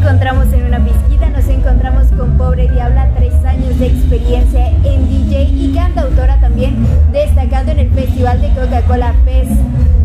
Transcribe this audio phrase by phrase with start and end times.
[0.00, 5.42] encontramos en una pizquita, nos encontramos con Pobre Diabla, tres años de experiencia en DJ
[5.42, 6.74] y cantautora también,
[7.12, 9.50] destacando en el Festival de Coca-Cola Fest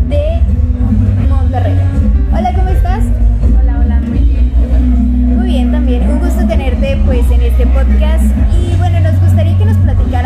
[0.08, 0.42] de
[1.30, 1.78] Monterrey.
[2.30, 3.04] Hola, ¿cómo estás?
[3.58, 5.36] Hola, hola, muy bien.
[5.38, 9.64] Muy bien también, un gusto tenerte pues en este podcast y bueno, nos gustaría que
[9.64, 10.25] nos platicaras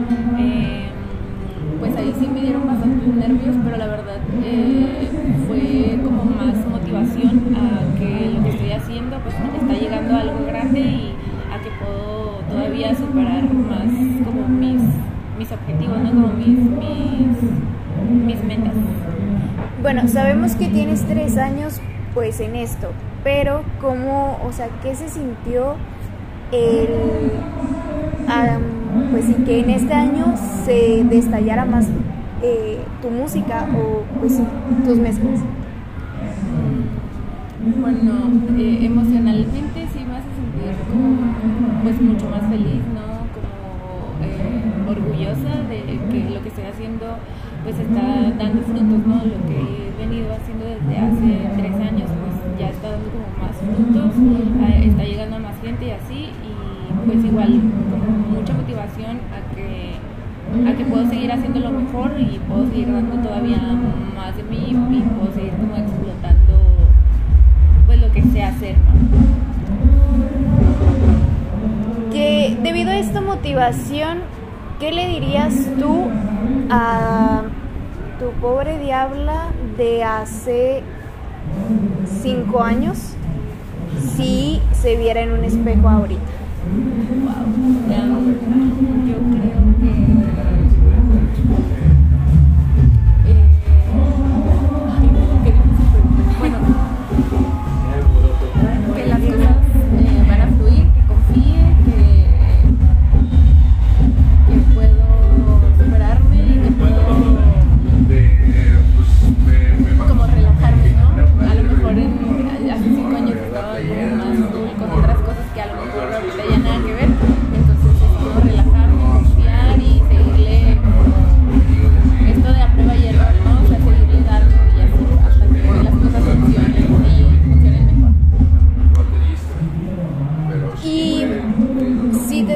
[15.51, 16.09] mis objetivos, ¿no?
[16.09, 18.73] Como mis, mis, mis metas.
[19.81, 21.81] Bueno, sabemos que tienes tres años
[22.13, 22.91] pues en esto,
[23.23, 25.75] pero ¿cómo, o sea, qué se sintió
[26.51, 26.87] el,
[28.27, 28.61] am,
[29.11, 31.87] pues sí, que en este año se destallara más
[32.43, 34.43] eh, tu música o pues sí,
[34.85, 35.39] tus mezclas?
[37.79, 38.11] Bueno,
[38.57, 43.00] eh, emocionalmente sí me hace sentir como pues mucho más feliz, ¿no?
[46.51, 47.05] Estoy haciendo
[47.63, 48.03] pues está
[48.37, 49.15] dando frutos, ¿no?
[49.23, 53.55] Lo que he venido haciendo desde hace tres años pues ya está dando como más
[53.55, 54.11] frutos,
[54.67, 56.51] eh, está llegando a más gente y así y
[57.05, 59.95] pues igual como mucha motivación a que
[60.67, 63.59] a que puedo seguir haciendo lo mejor y puedo seguir dando todavía
[64.13, 66.59] más de mí y puedo seguir como explotando
[67.85, 68.91] pues lo que sé hacer, ¿no?
[72.11, 74.17] Que debido a esta motivación,
[74.81, 76.07] ¿qué le dirías tú
[76.71, 77.43] a
[78.19, 80.81] tu pobre diabla de hace
[82.23, 82.97] cinco años
[84.15, 86.21] si se viera en un espejo ahorita?
[87.23, 89.10] Wow.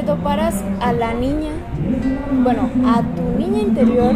[0.06, 1.50] Toparas a la niña,
[2.42, 4.14] bueno, a tu niña interior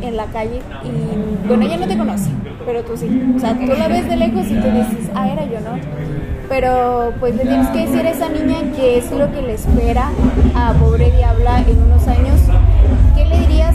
[0.00, 2.30] en la calle y, bueno, ella no te conoce,
[2.64, 3.34] pero tú sí.
[3.36, 5.76] O sea, tú la ves de lejos y tú dices, ah, era yo, ¿no?
[6.48, 10.10] Pero pues le tienes que decir a esa niña qué es lo que le espera
[10.54, 12.40] a pobre diabla en unos años.
[13.16, 13.74] ¿Qué le dirías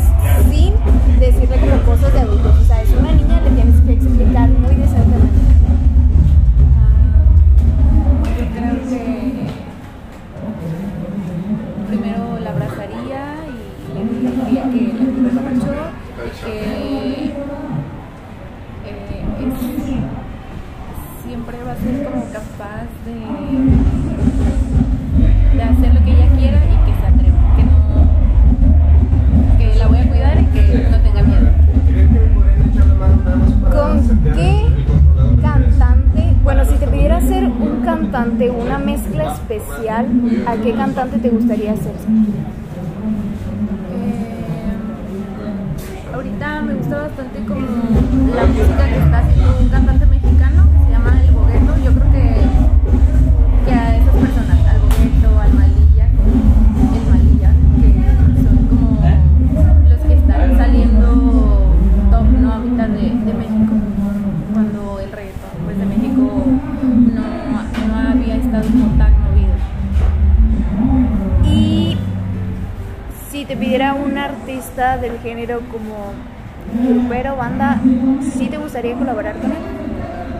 [0.49, 0.73] sin
[1.19, 2.59] decirle como cosas de adultos?
[2.61, 5.46] O sea, es una niña, le tienes que explicar muy decentemente.
[38.67, 40.07] Una mezcla especial,
[40.45, 41.93] ¿a qué cantante te gustaría ser?
[43.93, 44.25] Eh,
[46.13, 47.65] ahorita me gusta bastante como
[48.35, 50.05] la música que está haciendo un cantante
[73.47, 76.13] te pidiera un artista del género como
[76.83, 77.79] grupero, banda,
[78.37, 79.57] ¿sí te gustaría colaborar con él?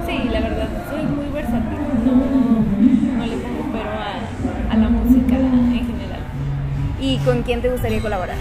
[0.06, 1.78] Sí, la verdad, soy muy versátil.
[2.06, 2.12] No,
[3.18, 6.20] no le pongo pero a, a la música en general.
[7.00, 8.36] ¿Y con quién te gustaría colaborar?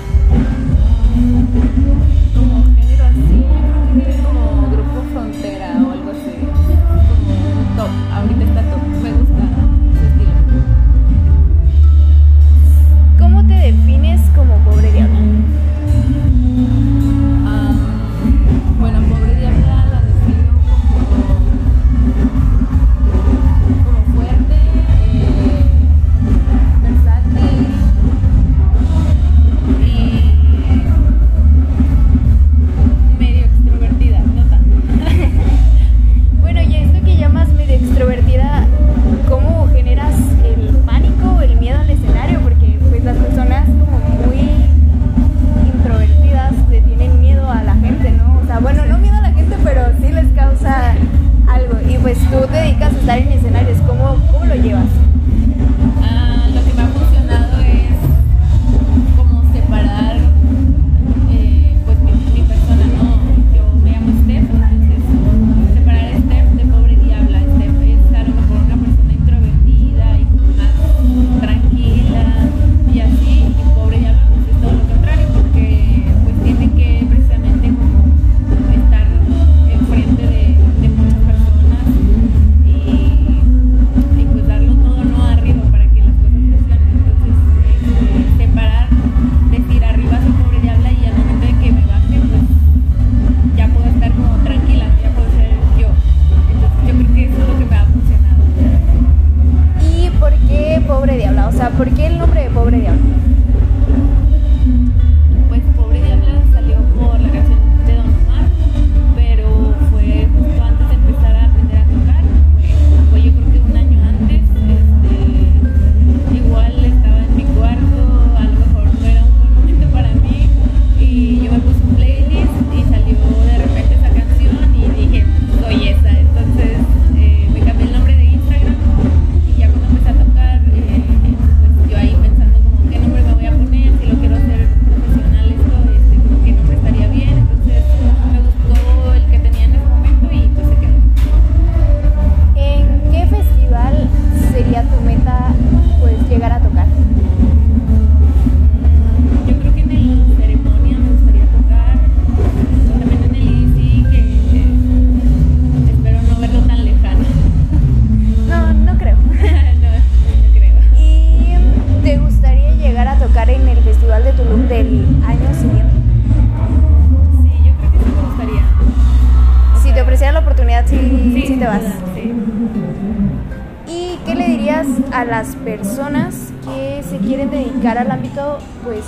[175.17, 179.03] a las personas que se quieren dedicar al ámbito pues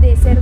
[0.00, 0.40] de ser